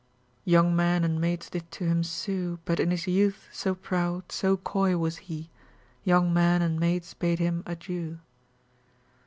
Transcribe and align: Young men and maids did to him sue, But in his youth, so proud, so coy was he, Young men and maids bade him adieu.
Young 0.45 0.75
men 0.75 1.03
and 1.03 1.21
maids 1.21 1.47
did 1.47 1.69
to 1.73 1.83
him 1.85 2.03
sue, 2.03 2.57
But 2.65 2.79
in 2.79 2.89
his 2.89 3.05
youth, 3.05 3.47
so 3.51 3.75
proud, 3.75 4.31
so 4.31 4.57
coy 4.57 4.97
was 4.97 5.17
he, 5.29 5.51
Young 6.03 6.33
men 6.33 6.63
and 6.63 6.79
maids 6.79 7.13
bade 7.13 7.37
him 7.37 7.61
adieu. 7.67 8.17